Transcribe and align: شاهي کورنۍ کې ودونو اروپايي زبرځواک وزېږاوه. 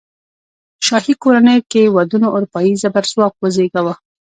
شاهي 0.87 1.13
کورنۍ 1.23 1.59
کې 1.71 1.93
ودونو 1.95 2.27
اروپايي 2.35 2.73
زبرځواک 2.83 3.33
وزېږاوه. 3.39 3.93